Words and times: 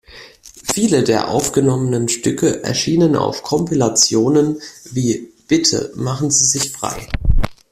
Viele 0.73 1.03
der 1.03 1.27
aufgenommenen 1.29 2.09
Stücke 2.09 2.63
erschienen 2.63 3.15
auf 3.15 3.43
Kompilationen 3.43 4.59
wie 4.85 5.31
„Bitte, 5.47 5.93
Machen 5.95 6.31
Sie 6.31 6.43
Sich 6.43 6.71
Frei! 6.71 7.07